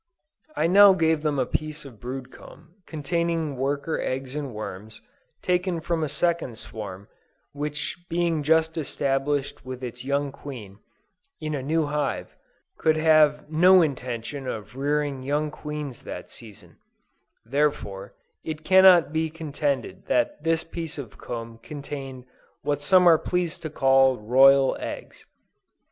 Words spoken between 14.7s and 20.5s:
rearing young queens that season; therefore, it cannot be contended that